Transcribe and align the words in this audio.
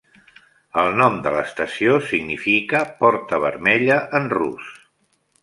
El 0.83 0.87
nom 1.01 1.19
de 1.27 1.33
l'estació 1.35 1.99
significa 2.07 2.81
"Porta 3.03 3.41
Vermella" 3.45 4.01
en 4.23 4.29
rus. 4.35 4.75